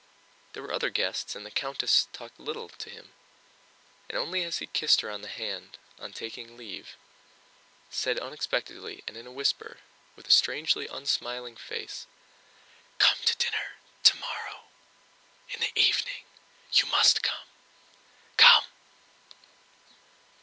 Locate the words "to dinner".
13.25-13.75